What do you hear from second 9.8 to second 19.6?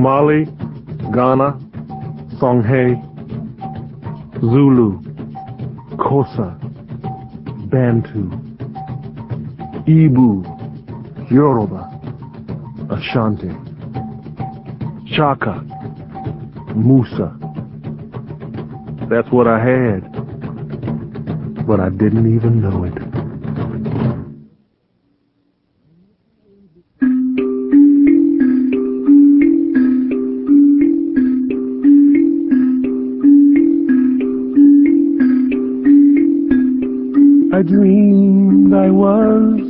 Ibo, Yoruba, Ashanti, Chaka, Musa. That's what I